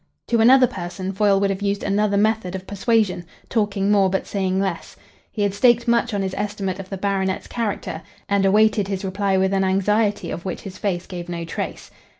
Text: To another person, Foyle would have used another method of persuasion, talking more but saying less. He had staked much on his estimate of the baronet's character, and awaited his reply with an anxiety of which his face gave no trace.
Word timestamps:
To 0.29 0.39
another 0.39 0.65
person, 0.65 1.11
Foyle 1.13 1.39
would 1.39 1.51
have 1.51 1.61
used 1.61 1.83
another 1.83 2.17
method 2.17 2.55
of 2.55 2.65
persuasion, 2.65 3.23
talking 3.49 3.91
more 3.91 4.09
but 4.09 4.25
saying 4.25 4.59
less. 4.59 4.95
He 5.31 5.43
had 5.43 5.53
staked 5.53 5.87
much 5.87 6.11
on 6.11 6.23
his 6.23 6.33
estimate 6.33 6.79
of 6.79 6.89
the 6.89 6.97
baronet's 6.97 7.45
character, 7.45 8.01
and 8.27 8.43
awaited 8.43 8.87
his 8.87 9.05
reply 9.05 9.37
with 9.37 9.53
an 9.53 9.63
anxiety 9.63 10.31
of 10.31 10.43
which 10.43 10.61
his 10.61 10.79
face 10.79 11.05
gave 11.05 11.29
no 11.29 11.45
trace. 11.45 11.91